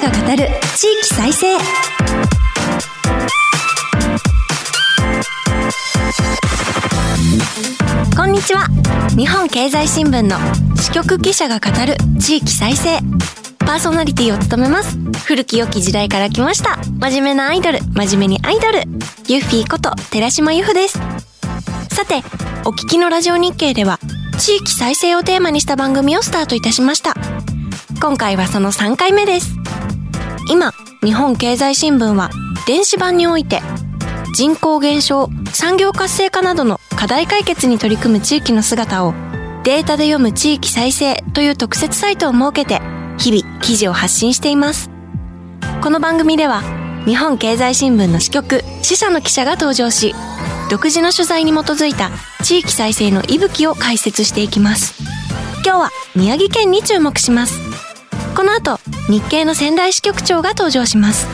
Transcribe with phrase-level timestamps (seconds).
[0.00, 1.58] が語る地域再生。
[8.16, 8.66] こんにちは。
[9.16, 10.38] 日本経済新聞の
[10.76, 12.98] 支局記者が語る地域再生。
[13.58, 14.96] パーソナリティを務めます。
[15.26, 16.78] 古き良き時代から来ました。
[16.98, 17.80] 真面目なアイドル。
[17.92, 18.78] 真面目にアイドル。
[19.28, 20.98] ユッフィーこと寺島由布です。
[21.90, 22.22] さて
[22.64, 23.98] お聞きのラジオ日経では
[24.38, 27.14] 地域再生をテーマにした番組をスタートいたしました。
[28.00, 29.60] 今回はその3回目です。
[30.50, 30.72] 今
[31.04, 32.28] 日本経済新聞は
[32.66, 33.60] 電子版において
[34.34, 39.14] 人口減少産業活性化などの課題解決に取り組む地域の姿を
[39.62, 42.80] データで読む地域再生という特設サイトを設けて
[43.16, 44.90] 日々記事を発信しています。
[45.82, 46.62] この番組では
[47.04, 50.16] 日本経済新聞の支局支社の記者が登場し
[50.68, 52.10] 独自の取材に基づいた
[52.42, 55.00] 地域再生の息吹を解説していきます。
[55.64, 57.59] 今日は宮城県に注目します。
[58.34, 58.78] この後
[59.08, 61.26] 日経の仙台支局長が登場します。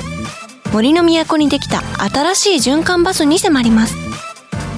[0.73, 3.95] 森の都にできた新しい循環バスに迫ります。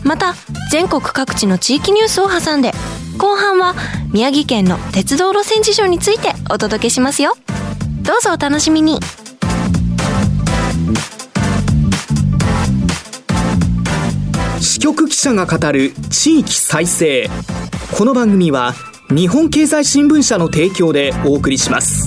[0.04, 0.34] また
[0.70, 2.72] 全国各地の地域ニュースを挟んで
[3.18, 3.74] 後半は
[4.12, 7.36] 宮城県の鉄道路線事情についてお届けしますよ。
[8.02, 9.00] どうぞお楽しみに。
[14.60, 17.28] 支局記者が語る地域再生。
[17.96, 18.74] この番組は
[19.10, 22.06] 日本経済新聞社の提供でお送りします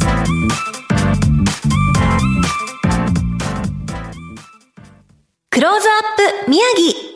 [5.49, 5.91] クローズア
[6.39, 7.11] ップ宮城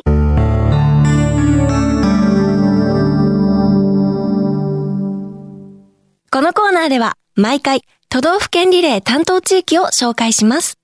[6.31, 10.77] このコーナーでは毎回都道府県リレー担当地域を紹介します。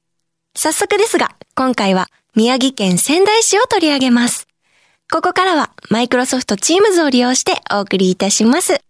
[0.56, 4.48] 早速ですが、今回は宮城県仙台市を取り上げます。
[5.12, 8.82] ここからはマイクロソフトチームズを利用してお送りいたします。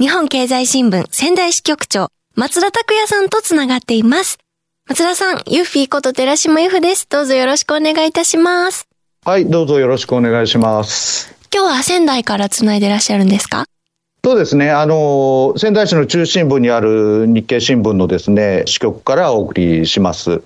[0.00, 4.38] 日本経済新聞仙台支局長、松田拓也さんとつながっています。
[4.88, 7.06] 松田さん、ユッフィーこと寺島由布です。
[7.08, 8.88] どうぞよろしくお願いいたします。
[9.26, 11.36] はい、どうぞよろしくお願いします。
[11.54, 13.66] 今日は仙台からつないでらっしゃるんですか？
[14.22, 20.42] そうですね、あの、仙台市の中心部にある日経新聞のですね、支局からお送りします。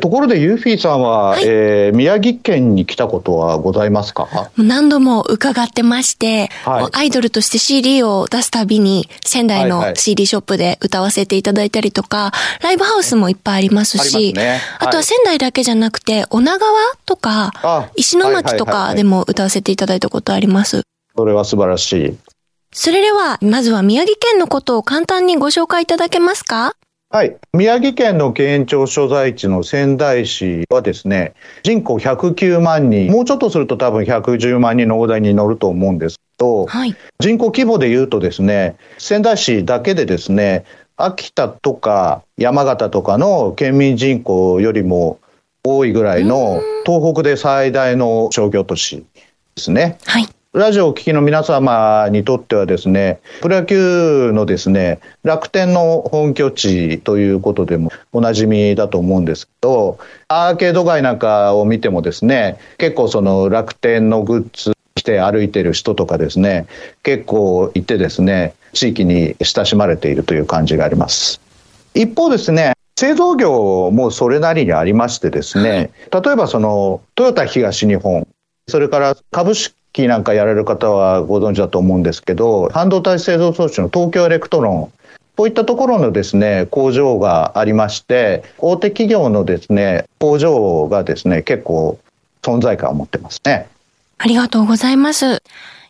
[0.00, 1.42] ところで、ユーフィーさんは、はい。
[1.44, 4.28] えー宮城県に来たことはございますか？
[4.56, 6.88] 何度も伺ってまして、はい。
[6.92, 9.96] アイドルとして CD を出すたびに仙台のはいはい。
[9.96, 14.34] CD ショップで歌わせていただいたりとか、ライブハウスもいっぱいありますし、
[14.78, 16.72] あとは仙台だけじゃなくて、女川
[17.04, 20.82] とかあ、石巻とかでも歌わせていただいたことあります。
[21.14, 22.16] それは素晴らしい。
[22.80, 26.76] それでは、まずは宮城県のことを簡単にご紹介いただけますか？
[27.10, 27.36] はい。
[27.52, 31.34] 宮城県の県庁所在地の仙台市はですね、
[31.64, 36.94] 人口109万人、もうちょっとすると多分110万人の大台に乗ると思うんですけど、はい。
[37.18, 40.64] 人口規模で言うとですね、仙台市だけでですね、
[40.96, 45.18] 秋田とか山形とかの県民人口よりも
[45.64, 49.04] 多いぐらいの東北で最大の商業都市で
[49.56, 49.98] すね。
[50.06, 50.28] はい。
[50.54, 59.98] ラジオをお聞きの皆様にとってはですね、プロ野球のですね、楽天の本拠地ということでもおなじみだと思うんですけど、
[60.28, 66.66] アーケード街なんかを見てもですね、結構その楽天のグッズ着て歩いてる人とかですね、
[67.02, 71.42] 結構いてですね、地域に親しまれているという感じがあります。
[71.92, 78.26] 一方ですね、製造業もそれなりにありましてですね、例えばそのトヨタ東日本、
[78.66, 79.74] それから株式
[80.06, 84.92] なんかやられる方はご存知だと思うんですけど、半導体製造装置の東京エレクトロン、
[85.36, 91.98] こういったところのですね、工場がありまして、大手企業のですね、工場がですね、結構
[92.42, 93.68] 存在感を持ってますね。
[94.18, 95.42] ありがとうございます。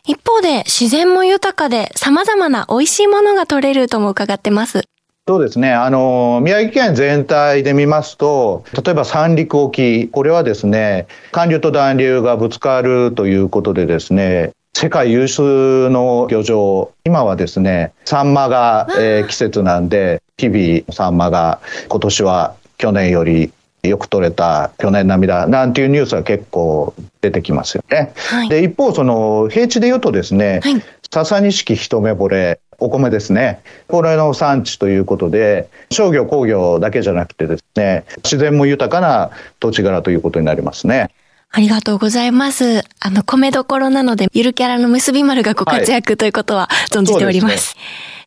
[0.05, 4.83] 一方で、自然も豊かで様々な美味しいものが取れるとも伺ってます。
[5.29, 5.71] そうですね。
[5.71, 21.59] あの、宮城県全体で見ますと、例えば三陸沖、これはですね、寒流と暖流がぶつかるということでですね、世界有数の漁場、今はですね、サンマが、えー季節なんで、日々サンマが
[21.89, 23.53] 今年は去年より
[23.83, 28.13] よく取れた、去年並みだ、なんていうニュースが結構出てきますよね。
[28.15, 28.49] はい。
[28.49, 30.81] で、一方、その平地で言うとですね、はい。
[31.11, 33.61] 笹錦一目惚れ、お米ですね。
[33.87, 41.09] これの産地ということで、商業工業だけじゃなくてですね、自然も豊かな土地柄ということになりますね。
[41.51, 42.83] ありがとうございます。
[42.99, 47.75] あの、米どころなので、ゆるキャラの結び丸がご活躍ということは存じております。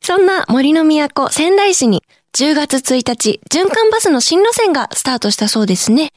[0.00, 2.02] そんな森の都仙台市に
[2.34, 6.10] 10月1日、循環バスの新路線がスタートしたそうですね。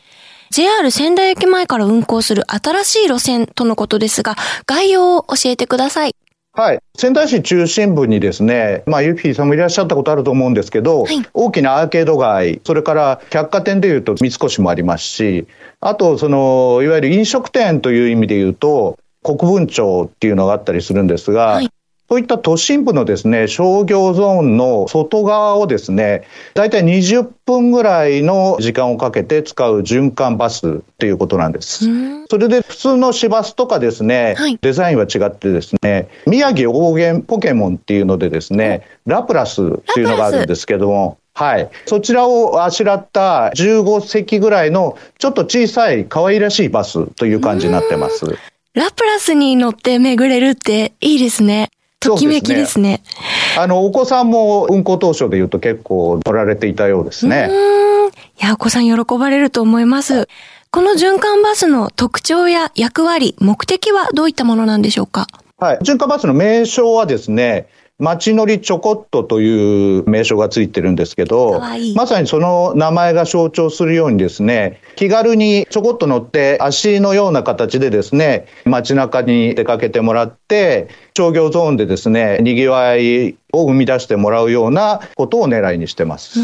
[0.50, 4.36] JR 仙台駅前から運行する新しい路線とのことですが、
[4.66, 6.16] 概要を教えてください。
[6.56, 6.80] はい。
[6.98, 15.48] 仙台市中心部にですね、まあ、ユフィさんもいらっしゃったことあると思うんですけど、はい、大きなアーケード街、それから百貨店でいうと三越もありますし、
[15.82, 21.70] あと、その、いわゆる飲食店という意味で言うと、国分町っていうのがあったりするんですが、はい
[22.08, 26.24] そういった都心部のですね、商業ゾーンの外側をですね、
[26.54, 31.86] だいたい20分ぐらいの時間をかけて使う循環バスっていうことなんです。
[32.30, 39.66] それで普通の市バスとかですね、はい、デザインは違ってですね、宮城黄金ポケモンっていうのでですね、ラプラスっ
[39.96, 41.70] ていうのがあるんですけども、はい。
[41.86, 48.26] そちらをあしらった15席ぐらいのちょっと小さい可愛らしいバスという感じになってます。
[48.74, 51.70] ラプラスに乗って巡れるっていいですね。
[52.00, 53.02] ときめきですね。
[53.06, 53.22] すね
[53.58, 57.48] あの、お子さんも運行当初で言うと結構乗られていたようですね。
[57.50, 58.10] うん。
[58.10, 60.28] いや、お子さん喜ばれると思います。
[60.72, 65.28] この循環バスの特徴や役割、目的はどういったものなんでしょうか？
[65.58, 65.78] はい。
[65.80, 86.40] 循環バスの名称はですね、街乗りちょこっとという名称がついてるんですけど、いいまさにその名前が象徴するようにですね、気軽にちょこっと乗って足のような形でですね、街中に出かけてもらって、商業ゾーンでですね、賑わいを生み出してもらうようなことを狙いにしてます。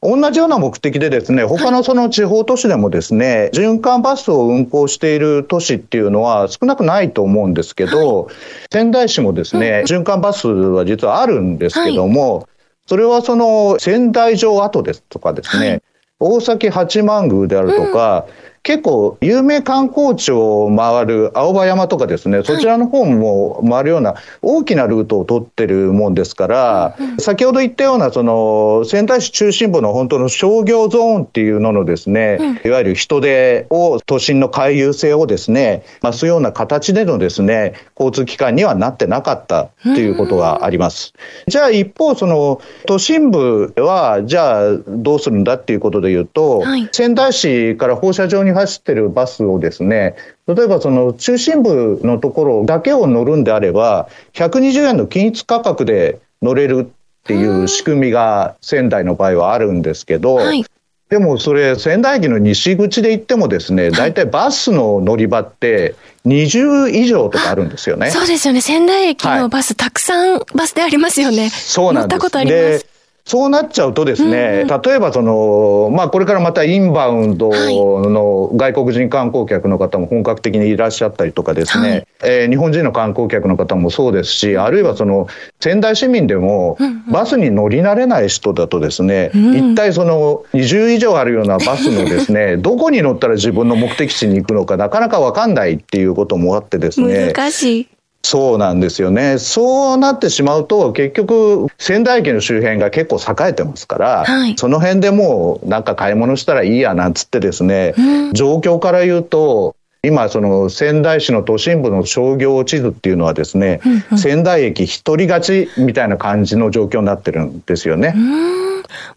[0.00, 8.28] 同じような目的でですね、他のその地方都市でもですね、循環バスを運行している都市っていうのは少なくないと思うんですけど、
[8.72, 12.48] 仙台市もですね、循環バスは実はあるんですけども、
[12.86, 15.82] それはその仙台城跡ですとかですね、
[16.20, 18.26] 大崎八幡宮であるとか、
[18.62, 41.14] 結構有名観光地を回る青葉山とかですね、そちらの方も回るような大きなルートを取ってるもんですから、先ほど言ったようなその仙台市中心部の本当の商業ゾーンっていうののですね、いわゆる人手を都心の回遊性をですね、増すような形でのですね、交通機関にはなってなかったっていうことがあります。
[41.46, 46.62] じゃあ一方その都心部はじゃあどうするんだっていうことで言うと、
[46.92, 50.16] 仙台市から放射状に走ってるバスをですね、
[50.46, 60.64] 例えばその中心部のところだけを乗るんであれば、120円の均一価格で乗れるっていう仕組みが仙台の場合はあるんですけど、はい、
[61.08, 65.94] でもそれ仙台駅の西口で行ってもですね、大体バスの乗り場って
[66.26, 68.10] 20以上とかあるんですよね。
[68.10, 68.60] そうですよね。
[68.60, 71.50] 仙台駅のバス、はい、たくさんバスでありますよね。
[71.50, 72.18] そうなんです。
[72.18, 72.86] 乗ったことあります。
[73.28, 85.28] そうなっちゃうとですね、うんうん、例えばその、まあ、これからまたインバウンドの外国人観光客の方も本格的にいらっしゃったりとかですね、はい、えー、日本人の観光客の方もそうですし、あるいはその
[85.60, 86.78] 仙台市民でも
[87.12, 97.97] バスに乗り慣れない人だとですね、うん、一体その20以上あるようなバスのですね、 どこに乗ったら自分の目的地に行くのかなかなかわかんないっていうこともあってですね、難しい。
[98.30, 99.38] そうなんですよね。
[99.38, 118.14] そうなってしまうと、結局、仙台駅の周辺が結構栄えてますから、はい、その辺でもうなんか買い物したらいいやなんつってですね、うん、状況から言うと、今、その仙台市の都心部の商業地図っていうのはですね、うんうん、仙台駅一人勝ちみたいな感じの状況になってるんですよね。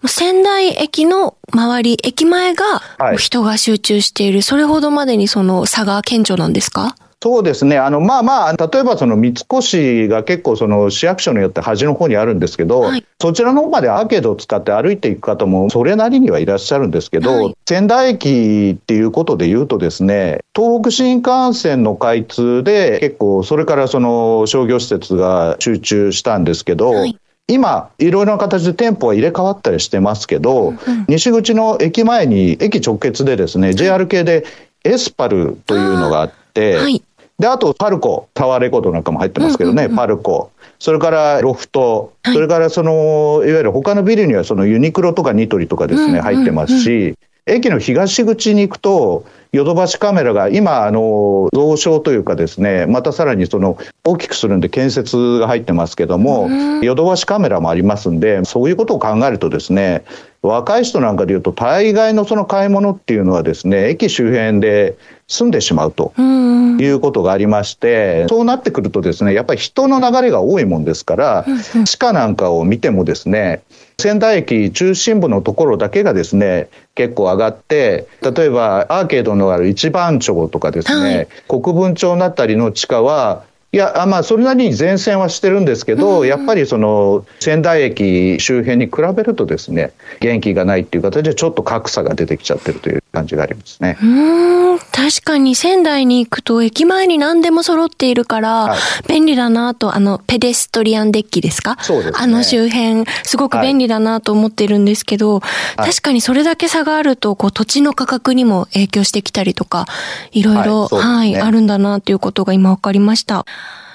[0.05, 2.81] 仙台駅の周り、駅前が
[3.17, 6.95] 人が集中している、はい、それほどまでにその差が顕著なんですか？
[7.23, 7.77] そうですね。
[7.77, 27.15] あの、まあまあ、例えばその三越が結構その市役所によって端の方にあるんですけど、はい、そちらの方までアーケードを使って歩いていく方もそれなりにはいらっしゃるんですけど、はい、仙台駅っていうことで言うとですね、東北新幹線の開通で結構それからその商業施設が集中したんですけど、はい。
[27.47, 30.77] 今、いろいろな形で店舗は入れ替わったりしてますけど、うん、
[31.09, 34.45] 西口の駅前に、駅直結でですね、JR 系で
[34.85, 37.03] エスパルというのがあって、はい、
[37.41, 40.51] で、あと、パルコ、タワーレコードなんかも入ってますけどね、パルコ。
[40.77, 47.15] それからロフト、それからその、いわゆる他のビルにはそのユニクロとかニトリとかですね、入ってますし、
[47.47, 56.49] 駅の東口に行くと、ヨドバシカメラが今、あの、増床というかですね、またさらにその、大きくするんで建設が入ってますけども、
[56.83, 60.03] ヨドバシカメラもありますんで、そういうことを考えるとですね、
[60.43, 64.95] 若い人なんかでいうと、大概のその買い物っていうのはですね、駅周辺で
[65.27, 71.45] 済んでしまうということがありまして、そうなってくるとですね、やっぱり人の流れが多いもんですから、
[71.85, 73.61] 地下なんかを見てもですね、
[74.01, 83.43] 仙台駅中心部のところだけがですね、結構上がって、例えばアーケードのある一番町とかですね、はい、国分町のあたりの地下は、
[83.73, 93.97] いや、まあ、それなりに前線はしてるんですけど、うん、やっぱりその仙台駅周辺に比べるとですね、元気がないっていう形でちょっと格差が出てきちゃってるという感じがありますね。
[94.01, 101.77] うん、確かに仙台に行くと駅前に何でも揃っているから、はい、便利だなと、あの、ペデストリアンデッキですか？
[101.81, 109.85] そうです、ね、あの周辺、すごく便利だなと思ってるんですけど、はい、確かにそれだけ差があると、こう、土地の価格にも影響してきたりとか、
[110.31, 111.37] いろいろ、はい、ね。
[111.37, 113.45] はい、あるんだなということが今わかりました。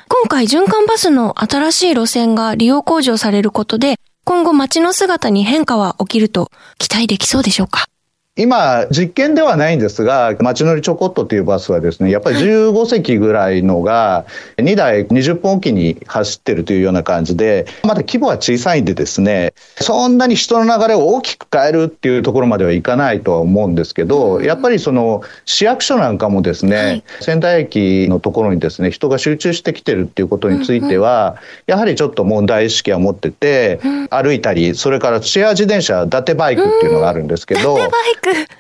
[0.09, 7.87] 今回循環バスの新しい路線が利用向上されることで、今後街の姿に変化は起きると期待できそうでしょうか？
[8.39, 14.27] 今、実験ではないんですが、街乗りちょこっとというバスはですね、やっぱり15席ぐらいのが、
[14.59, 37.79] 2台20分おきに走ってるというような感じで、まだ規模は小さいんでですね、そんなに人の流れを大きく変えるっていうところまではいかないとは思うんですけど、やっぱりその市役所なんかもですね、仙台駅のところにですね、人が集中してきてるっていうことについては、やはりちょっと問題意識は持ってて、歩いたり、それからシェア自転車、伊達バイクっていうのがあるんですけど、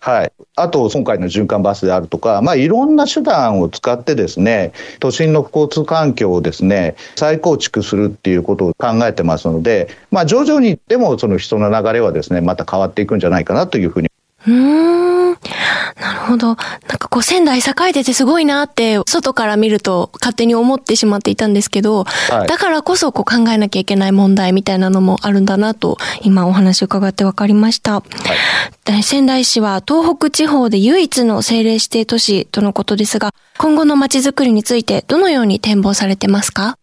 [0.01, 14.09] はい、あと今回の循環バスであるとか、まあ、いろんな手段を使ってですね都心の交通環境をですね再構築するっていうことを考えてますので、まあ、徐々にでもその人の流れはですねまた変わっていくんじゃないかなというふうに
[14.47, 15.31] うん
[16.01, 16.49] なるほど。
[16.49, 16.57] なん
[16.99, 27.95] かこう仙台栄えててすごいなって外から見ると勝手に思ってしまっていたんですけど、はい、だからこそこう考えなきゃいけない問題みたいなのもあるんだなと今お話伺って分かりました。
[27.95, 28.03] は
[28.99, 36.79] い、仙台市は東北地方で唯一の政令指定都市とのことですが、今後の街づくりについてどのように展望されてますか？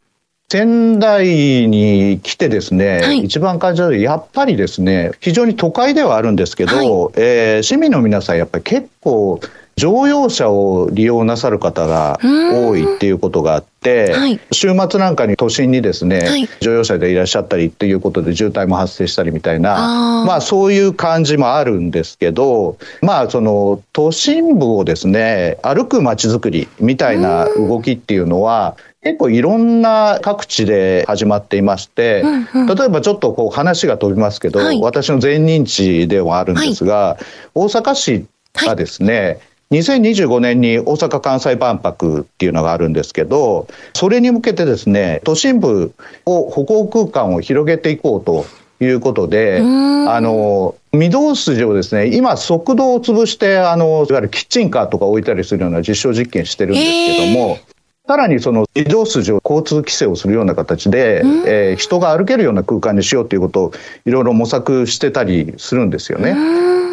[0.54, 9.40] 仙台に来てですね、はい、一番感じたのはやっぱりですね非常に都会ではあるんですけど、はい、えー、市民の皆さんやっぱり結構
[9.76, 32.22] 乗用車を利用なさる方が多いっていうことがあって、はい、週末なんかに都心にですね、はい、乗用車でいらっしゃったりっていうことで渋滞も発生したりみたいなまあそういう感じもあるんですけどまあその都心部をですね歩く街づくりみたいな動きっていうのは結構いろんな各地で始まっていまして、
[32.54, 39.40] うんうん、例えばちょっとこう話が飛びますけど、はい、私の前任地ではあるんですが、はい、大阪市がですね、はい
[39.72, 45.94] 2025年に大阪・関西万博っていうのがあるんですけど、それに向けてですね、都心部
[46.26, 48.46] を歩行空間を広げていこうと
[48.80, 57.58] いうことで、あの、御堂筋をですね、今、速度を潰して、あの、いわゆるキッチンカーとか置いたりするような実証実験してるんですけども、
[58.06, 63.72] さらにその移動筋を交通規制をするような形で、えー、人が歩けるような空間にしようということを
[64.06, 66.36] いろいろ模索してたりするんですよね。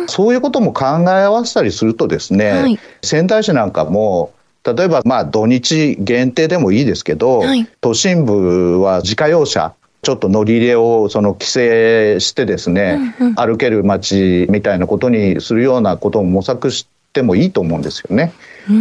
[0.06, 4.32] そういうことも考え合わせたりするとですね、はい、仙台市なんかも
[4.64, 18.32] 例えばまあ土日限定でもいいですけど、はい、都心部は自家用車ちょっと乗り入れをその規制してですね、うんうん、歩ける街みたいなことにするようなことも模索してもいいと思うんですよね。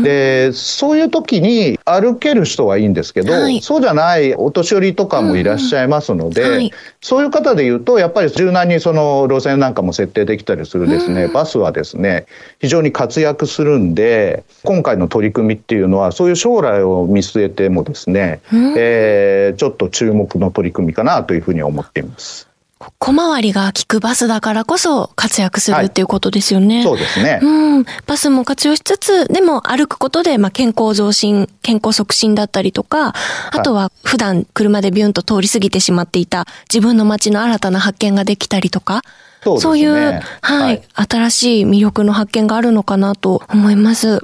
[0.03, 12.25] でそういう時に歩ける人はいいんですけど、はい、そうじゃないお年寄りとかもいらっしゃいますので、うんはい、そういう方でいうとやっぱり柔軟にその路線なんかも設定できたりするですね、うん、バスはですね
[12.59, 22.48] 非常に活躍するんで今回の取り組みっていうのはそういう将来を見据えてもですね、うん、えー、ちょっと注目の取り組みかなというふうに思っています。
[22.97, 26.77] 小回りが効くバスだからこそ活躍するっていうことですよね。
[26.77, 27.39] はい、そうですね。
[27.41, 27.85] うん。
[28.07, 33.13] バスも活用しつつ、でも歩くことで、まあ、健康増進、健康促進だったりとか、
[33.51, 39.01] あとは普段車でビュンと通り過ぎてしまっていた自分の街の新たな発見ができたりとか、
[39.43, 44.21] そうね、そういう、はい、はい、新しい魅力の発見があるのかなと思います。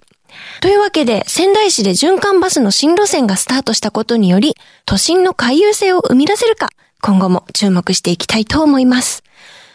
[0.61, 6.69] というわけで、仙台市で循環バスの新路線がスタートしたことにより、都心の回遊性を生み出せるか、
[7.05, 9.21] 今後も注目していきたいと思います。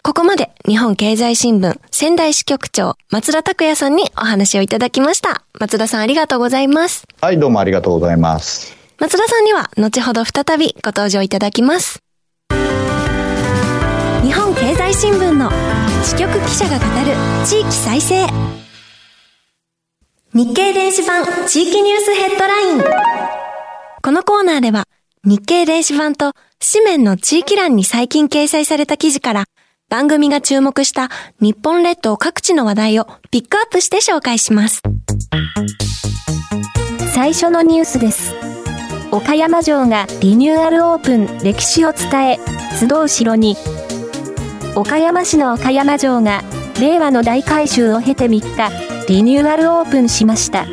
[0.02, 5.44] ここまで日本経済新聞仙台支局長松田拓也さんにお話をいただきました。
[5.60, 7.06] 松田さんありがとうございます。
[7.20, 8.76] はい、どうもありがとうございます。
[8.99, 12.00] 松田さんには後ほど再びご登場いただきます。
[14.25, 15.52] 日本経済新聞の
[16.02, 17.14] 支局記者が語る
[17.46, 18.26] 地域再生。
[20.34, 22.82] 日経電子版地域ニュースヘッドライン。
[24.02, 24.88] このコーナーでは
[25.22, 26.32] 日経電子版と
[26.72, 29.44] 紙面の地域欄に最近掲載された記事から
[29.90, 31.10] 番組が注目した
[31.40, 34.80] 日本列島各地の話題をピックアップして紹介します。
[37.12, 38.32] 最初のニュースです。
[39.10, 42.38] 岡山城がリニューアルオープン歴史を伝え、
[42.78, 43.56] 集う城に、
[44.74, 46.42] 岡山市の岡山城が
[46.80, 50.64] 令和の大改修を経て3日、リニューアルオープンしました。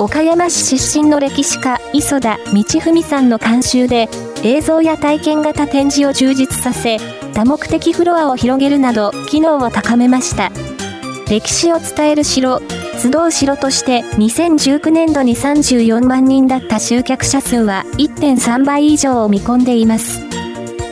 [0.00, 4.08] 岡山市出身の歴史家、磯田道文さんの監修で、
[4.42, 6.96] 映像や体験型展示を充実させ、
[7.34, 10.50] 多目的フロアを広げるなど機能を高めました。
[11.28, 12.62] 歴史を伝える城、
[12.98, 20.22] 集う城として2019年度に34万人だった集客者数は1.3倍以上を見込んでいます。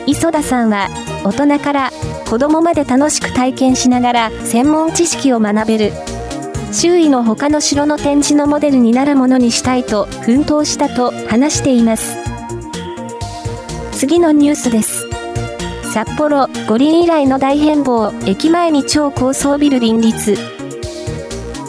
[0.05, 0.87] 磯田さんは
[1.23, 1.91] 大人から
[2.29, 6.08] 子供まで楽しく体験しながら専門知識を学べる。
[6.71, 12.17] 周囲の他の城の展示のモデルになるものにしたいと奮闘したと話しています。
[13.91, 15.07] 次のニュースです。
[15.93, 20.59] 札幌五輪以来の大変貌、駅前に超高層ビル林立。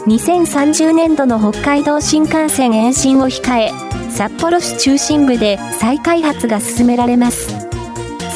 [0.05, 3.71] 2030年度の北海道新幹線延伸を控え、
[4.11, 7.60] 札幌市中心部で再開発が進められます。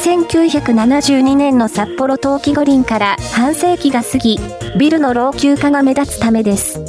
[0.06, 4.38] 1972年の札幌冬季五輪から半世紀が過ぎ、
[4.78, 6.80] ビルの老朽化が目立つためです。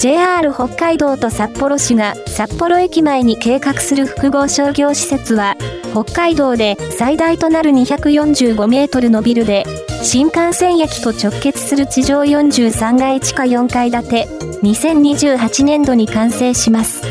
[0.00, 5.56] JR 北海道と札幌市が札幌駅前に計画する複合商業施設は、
[5.92, 9.66] 北海道で最大となる245メートルのビルで、
[10.02, 14.26] 新幹線駅と直結する地上43階地下4階建て、
[14.62, 17.02] 2028年度に完成します。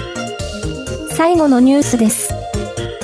[1.11, 2.33] 最後のニュースです。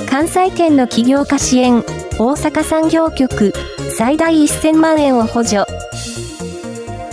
[0.09, 1.83] 関西圏の起業家支援、
[2.25, 3.51] 大阪産業局、
[3.97, 5.65] 最大1000万円を補助。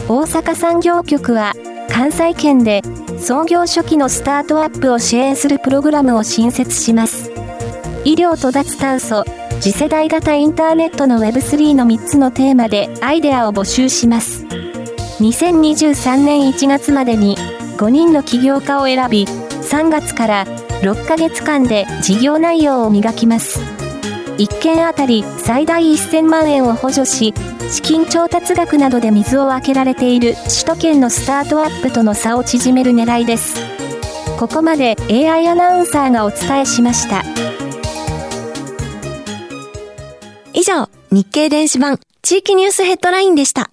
[0.09, 1.53] 大阪産業局は、
[1.89, 2.83] 関西圏で
[3.19, 7.33] 創業初期のスタートアップを支援するプログラムを新設します。
[8.05, 9.25] 医療と脱炭素、
[9.59, 14.45] 次世代型インターネットの Web3 の3つのテーマでアイデアを募集します。
[15.19, 17.37] 2023年1月までに
[17.79, 20.45] 5人の起業家を選び、3月から
[20.83, 23.80] 6ヶ月間で事業内容を磨きます。
[24.41, 27.35] 1件あたり最大1000万円を補助し、
[27.71, 33.55] 資金調達額などで水を開けられている首都圏のスタートアップとの差を縮める狙いです。
[34.39, 37.23] ここまで AI アナウンサーがお伝えしました。
[40.55, 43.71] 以上、日経電子版地域ニュースヘッドラインでした。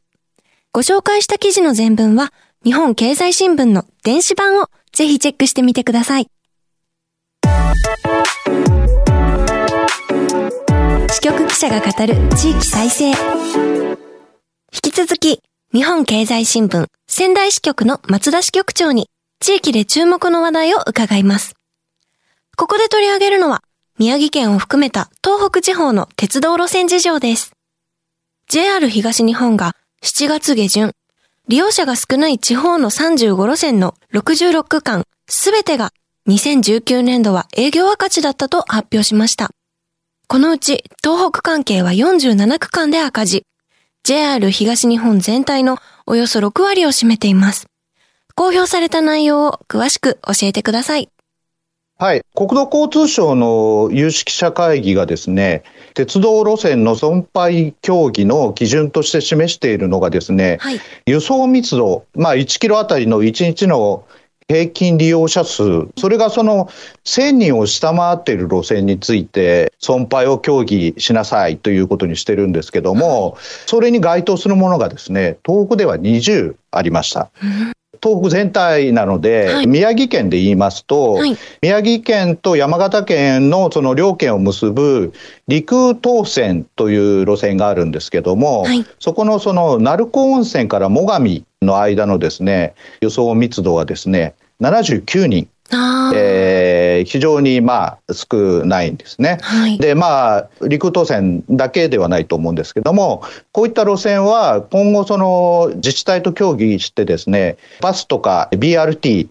[0.74, 2.33] ご紹介した記事の全文は、
[2.65, 6.27] 日本経済新聞の電子版をぜひチェックしてみてください。
[11.09, 13.10] 支局記者が語る地域再生。
[13.10, 13.15] 引
[14.82, 15.41] き続き、
[15.73, 21.53] 日本経済新聞仙台支局の松田支局長に地域で注目の話題を伺います。
[22.58, 23.62] ここで取り上げるのは、
[23.97, 27.53] 宮城県を含めた東北地方の鉄道路線事情です。
[28.49, 30.91] JR 東日本が7月下旬、
[31.47, 35.91] 利用者が少ない地方の35路線の66区間すべてが
[36.27, 39.49] 2019年度は営業赤字だったと発表しました。
[40.29, 43.45] このうち東北関係は47区間で赤字。
[44.03, 47.67] JR 東日本全体のおよそ6割を占めています。
[48.35, 51.09] 公表された内容を詳しく教えてください。
[51.97, 52.23] はい。
[52.35, 55.63] 国土交通省の有識者会議がですね、
[55.93, 64.05] 鉄道路線の損廃協議の基準として示しているのがですね、はい、輸送密度、まあ1キロあたりの1日の
[64.49, 66.69] 平均利用者数、それがその
[67.03, 77.29] 1000人を下回っている路線について、損廃を協議しなさいということにしてるんですけども、それに該当するものがですね、東北では20ありました。
[78.01, 85.13] 東北全体なので、はい、宮城県で言いますと、はい、宮城県と山形県のその両県を結ぶ
[85.47, 95.47] 陸東線という路線があるんですけども、はい、そこのその鳴子温泉から最上の間のですね輸送密度はですね79人。
[96.15, 99.38] えー、非常にまあ少ないんですね。
[99.41, 109.27] はい、でまあ陸東線だけではないと思うんですけどもこういった路線は今後その自治体と協議してですねバスとか BRT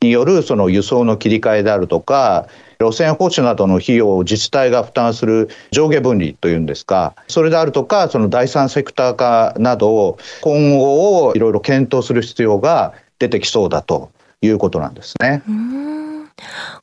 [0.00, 2.46] によるその輸送の切り替えであるとか
[2.80, 15.42] 路線保守などの費用を自治体が負担する上下分離というんですか、それであるとか、その第三セクター化などを今後をいろいろ検討する必要が出てきそうだということなんですね。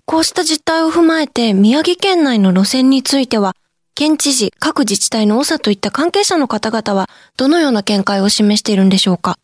[0.06, 3.56] こうした実態を踏まえて、宮城県内の路線については、
[3.96, 9.40] 県知事、各自治体の長といった関係者の方々は、どのような見解を示しているんでしょうか？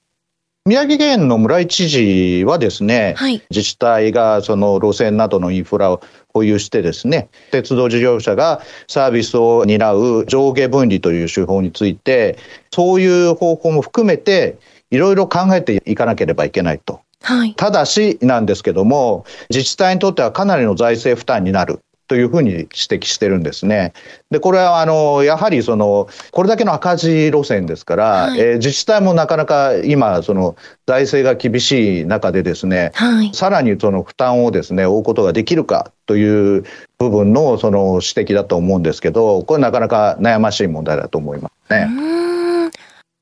[0.65, 6.01] 宮城県の村井知事はですね、はい、自治体がその路線などのインフラを
[6.33, 12.37] 保有してですね、鉄道事業者がサービスを担う上下分離という手法について、
[12.71, 14.57] そういう方法も含めて、
[14.89, 17.01] いろいろ考えていかなければいけないと。
[17.21, 21.79] はい、ただしなんですけども、自治体にとってはかなりの財政負担になる。
[22.07, 23.93] というふうに指摘してるんですね。
[24.29, 36.65] で、これは、あの、やはり、その、これだけの赤字路線ですから、はい、えー、自治体もなかなか今、その、財政が厳しい中でですね、はい、さらにその負担をですね、負うことができるかという
[36.99, 41.89] 部分の、その、指摘だと思うんですけど、これなかなか悩ましい問題だと思いますね。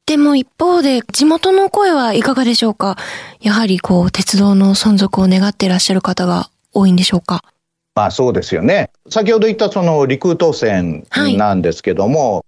[0.08, 2.98] でも一方で、地元の声はいかがでしょうか？
[3.40, 7.44] やはりこう、鉄道の存続を願っていらっしゃる方が多いんでしょうか？
[7.96, 8.90] まあそうですよね。
[9.10, 11.06] 先ほど言ったその陸空線
[11.38, 12.44] なんですけども、はい。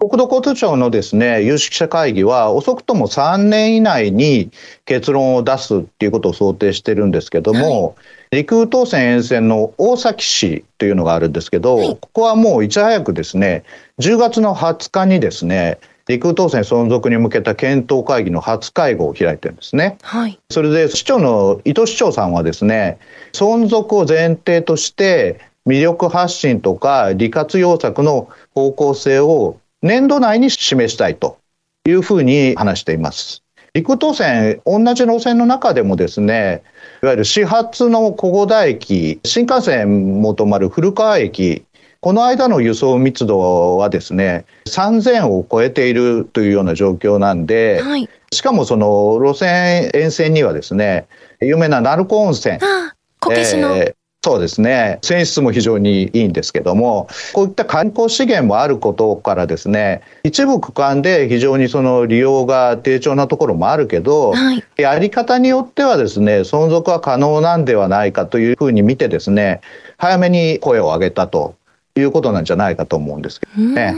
[0.00, 4.52] 国土交通省のですね、有識者会議は、遅くとも3年以内に
[4.84, 7.92] 結論を出すっていうことを想定してるんですけども、は
[8.30, 13.64] い、陸空東線沿線の大崎市というのがあるんですけど、はい、ここはもういち早くですね、
[13.98, 19.98] 10月の20日にですね、陸空東線存続に向けた検討会議の初会合を開いてるんですね。
[20.02, 20.38] はい。
[20.50, 22.98] それで市長の伊藤市長さんはですね、
[23.32, 31.38] 存続を前提として魅力発信とか利活用策の方向性を年度内に示したいと
[31.86, 33.42] いうふうに話しています。
[33.74, 36.62] 陸東線、同じ路線の中でもですね、
[37.02, 41.64] いわゆる始発の小五田駅、新幹線も止まる古川駅、
[42.00, 51.08] この間の輸送密度はですね、3000を超えているというような状況なんで、はい、しかもその路線沿線にはですね、
[51.40, 54.98] 有名な鳴子温泉、あこけしの、えーそうですね。
[55.02, 69.60] 泉質も非常にいいんですけども、こういった観光資源もあることからですね、一部区間で非常にその利用が低調なところもあるけど、はい、やり方によってはですね、存続は可能なんではないかというふうに見てですね、
[69.98, 71.54] 早めに声を上げたと
[71.98, 73.94] いうことなんじゃないかと思うんですけどね。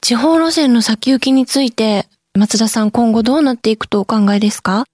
[0.00, 4.84] 地方路線の先行きについて、松田さん今後どうなっていくとお考えですか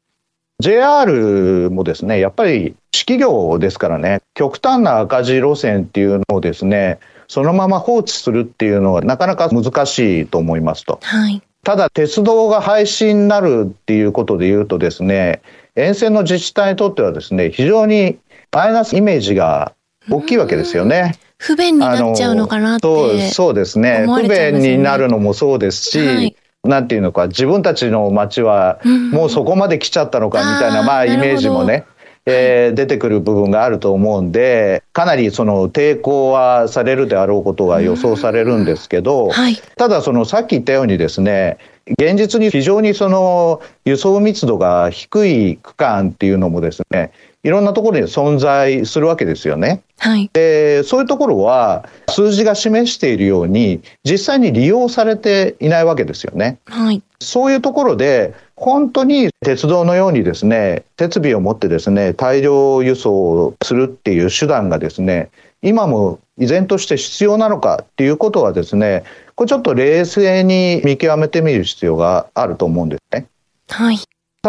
[0.60, 11.00] ？JR もですね、やっぱり私企業ですからね、極端な赤字路線っていうのをですね、そのまま放置するっていうのはなかなか難しいと思いますと。
[11.02, 15.42] はい、ただ、鉄道が廃止になるっていうことで言うとですね、
[15.74, 18.18] 沿線の自治体にとってはですね、非常に
[18.52, 19.72] マイナスイメージが
[20.08, 21.16] 大きいわけですよね。
[21.46, 24.07] 不便になっちゃうのかなってそうですね。
[24.07, 26.37] 不便になるのもそうですし、はい。
[26.64, 28.80] なんていうのか、自分たちの街は
[29.12, 31.85] もうそこまで来ちゃったのかみたいな、まあイメージもね、
[32.26, 41.58] えー、出てくる部分があると思うんで、かなりその抵抗はされるであろうことが予想されるんですけど、はい、ただそのさっき言ったようにですね、
[41.98, 49.82] 現実に非常にその輸送密度が低い区間っていうのもですね、いろんなところに存在するわけですよね。
[49.98, 56.58] はい、でそういうところは数字が示しているように実際に利用されていないわけですよね。
[56.64, 65.30] はい、そういうところで本当に鉄道のようにですね設備を持ってですね大量輸送するっていう手段がですね
[65.62, 73.26] 今も依然として必要なのかっていうことはですねこれちょっと冷静に見極めてみる必要があると思うんですね。
[73.68, 73.98] はい、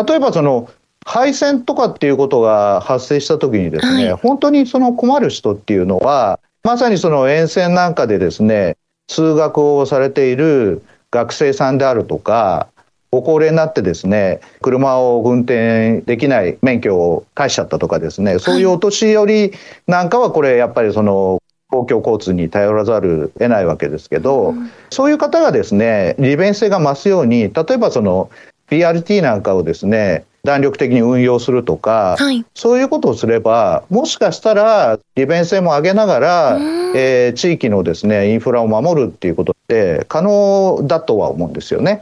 [0.08, 0.70] 例えばその
[1.06, 8.76] 配線とかっていうことが発生した時にですね、はい、本当にその困る人っていうのは、まさにその沿線なんかでですね、
[9.08, 12.68] 通学をされている学生さんであるとか、
[13.16, 19.54] ご高齢になってですね、車を運転できない免許を返しちゃったとかですね、そういうお年寄り
[19.88, 28.30] なんかはこれやっぱりその公共交通に頼らざる得ないわけですけど、うん、そういう方がですね、利便性が増すように、例えばその
[28.70, 36.58] PRT なんかをですね、弾力的に運用するとか、はい、そういうことをすれば、もしかしたら利便性も上げながら、
[36.96, 42.02] えー、地域のですね、インフラを守るっていうことって可能だとは思うんですよね。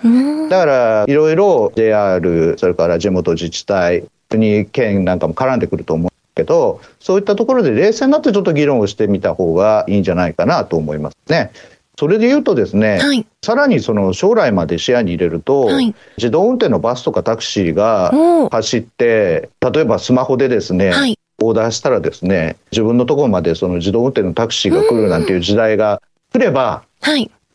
[0.49, 11.51] だから、いろいろ JR、それから地元自治体、国、県なんかも絡んでくると思うけど、そういったところで冷静になってちょっと議論をしてみた方がいいんじゃないかなと思いますね。
[11.97, 18.11] それで言うとですね、はい、さらにその将来まで視野に入れると、はい、自動運転のバスとかタクシーが
[18.49, 26.01] 走って、例えばスマホでですね、はい、オーダーしたらですね、自分のところまでその自動運転のタクシーが来るなんていう時代が
[26.31, 26.83] 来れば、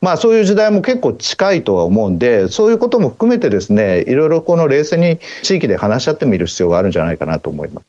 [0.00, 7.86] まあそういう時代も結構近いとは思うんで、そういうことも含めてですね、いろいろこの冷静に地域で話し合ってみる必要があるんじゃないかなと思います。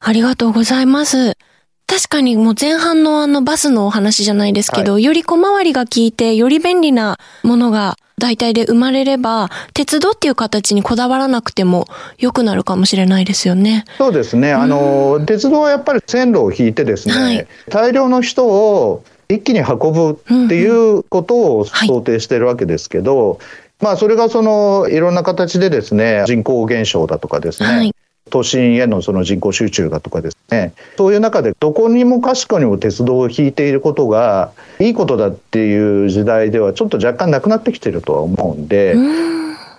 [0.00, 1.36] ありがとうございます。
[1.86, 11.86] 確かにもう前半のあのバスのお話じゃないですけど、はい、より小回りが効いて、より便利なものが大体で生まれれば、鉄道っていう形にこだわらなくても
[12.18, 13.84] 良くなるかもしれないですよね。
[13.98, 14.52] そうですね。
[14.52, 23.38] あの、鉄道はやっぱり線路を引いてですね、はい、大量の人を一気に運ぶっていうことを想定してるわけですけど、はい
[23.82, 27.94] まあ、それがそのいろんな形でですね人口減少だとかですね、はい、
[28.32, 38.96] 都心へのその人口集中だとかですね、そういう中でどこにもかしこにも鉄道を引いていることがいいことだっていう時代ではちょっと若干なくなってきてるとは思うんで、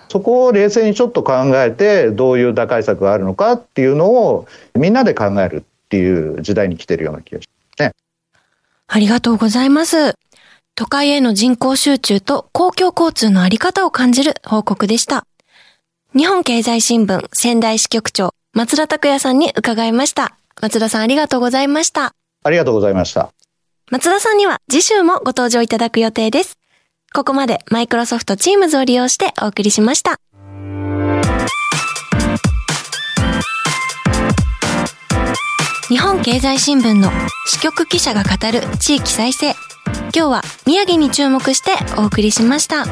[0.08, 7.92] そこを冷静にちょっと考えてどういう打開策があるのかっていうのをみんなで考えるっていう時代に来てるような気がしますね。
[8.86, 10.14] ありがとうございます。
[10.76, 15.26] 都会への人口集中と公共交通のあり方を感じる報告でした。
[16.16, 20.36] 日本経済新聞仙台支局長、松田拓也さんに伺いました。
[20.62, 22.14] 松田さんありがとうございました。
[22.44, 23.32] ありがとうございました。
[23.90, 26.56] 松田さんには次週もご登場いただく予定です。
[27.12, 30.20] ここまでマイクロソフトチームズを利用してお送りしました。
[35.88, 37.10] 日本経済新聞の
[37.46, 39.54] 支局記者が語る地域再生。
[40.14, 42.84] 今日は宮城に注目してお送りしました。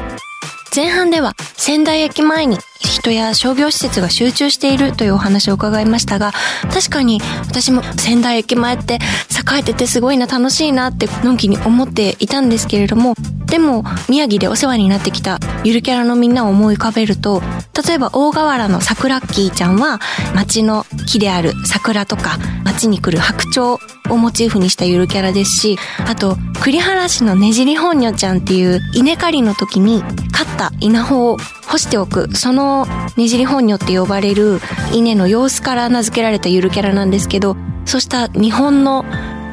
[0.75, 6.31] 前半では仙台駅前に人や商業施設が集中しているというお話を伺いましたが、
[6.73, 13.13] 確かに私も仙台駅前って栄えててすごいな楽しいなってのんきに思っていたんですけれども、
[13.45, 17.41] でも宮城でお世話になってきたゆるキャラのみんなを思い浮かべると、
[17.87, 19.99] 例えば大河原のサクラッキーちゃんは
[20.35, 22.37] 街の木である桜とか
[22.73, 30.11] 街に来る白鳥をモチーフにしたゆるキャラですし、あと栗原市のねじり本女ちゃんっていう稲刈りの時に飼っ
[30.57, 34.59] た稲穂を干しておく、そのねじり本女って呼ばれる
[34.91, 37.55] 稲の様子から名付けられたゆるキャラなんですけど、
[37.85, 39.05] そうした日本の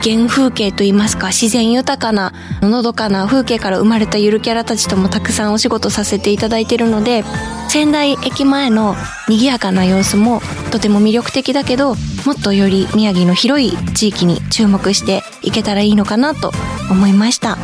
[0.03, 2.33] 原風景といいますか自然豊かな
[2.63, 7.25] のどかな風景から生まれたゆるキャラたちともたくさんお仕事させていただいているので
[7.69, 8.95] 仙台駅前の
[9.29, 11.95] 賑やかな様子もとても魅力的だけど
[12.27, 16.51] もっとより宮城の広い地域に注目していけたらいいのかなと
[16.91, 17.59] 思いました。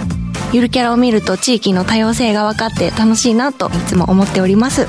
[0.52, 4.86] ゆるキャラを見ると地域の多様性が分かって楽しいなといつも思っております。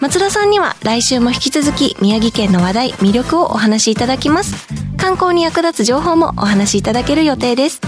[0.00, 4.85] 松田さんには来週も引き続き宮城県の話題魅力をお話しいただきます。
[5.06, 7.80] 観光に役立つ情報もお話しいただける予定です。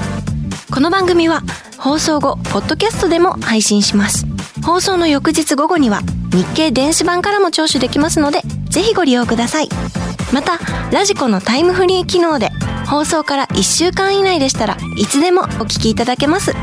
[0.73, 1.43] この番組は
[1.77, 4.25] 放送後ポッドキャストでも配信します。
[4.65, 6.01] 放送の翌日午後には
[6.33, 9.69] 日経電子版からも聴取できますのでぜひご利用ください。
[10.33, 10.61] また
[10.93, 12.51] ラジコのタイムフリー機能で
[12.87, 16.55] 放送から1週間以内でしたらいつでもお聞きいただけます。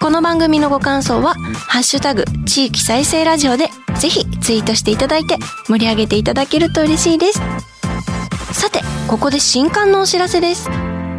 [0.00, 1.34] この番組のご感想は
[1.66, 3.68] 「ハッシュタグ地域再生ラジオ」で
[3.98, 7.71] ぜひツイートしていただいて盛り上げていただけると嬉しいです。
[8.52, 10.68] さてここで新刊のお知らせです。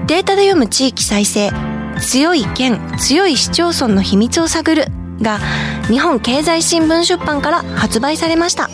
[0.07, 1.51] データで読む地域再生
[1.99, 4.85] 強い県強い市町村の秘密を探る
[5.21, 5.39] が
[5.87, 8.69] 日本経済新聞出版から発売されました。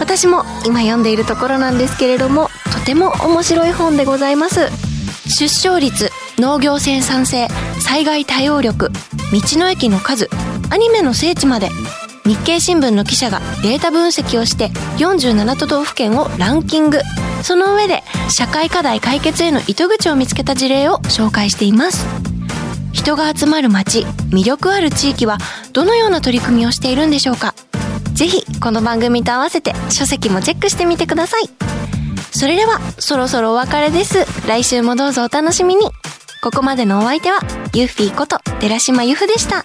[0.00, 4.68] 私も今読んでいるところなんですけれどもとても面白い本でございます。
[5.28, 7.48] 出生率農業生産性
[7.80, 8.90] 災害対応力
[9.32, 10.28] 道の駅の数
[10.70, 11.68] アニメの聖地まで
[12.24, 17.00] 日経新聞の記者がデータ分析をして47都道府県をランキング。
[17.46, 22.04] その上で社会課題解決への糸口を見つけた事例を紹介しています。
[22.92, 25.38] 人が集まる街魅力ある地域は
[25.72, 27.54] どのような取り組みをしているんでしょうか。
[28.14, 31.48] ぜひこの番組と合わせて書籍もチェックしてみてください。
[32.32, 34.26] それではそろそろお別れです。
[34.48, 35.86] 来週もどうぞお楽しみに。
[36.42, 37.38] ここまでのお相手は、
[37.74, 39.64] ユッフィーこと寺島由布でした。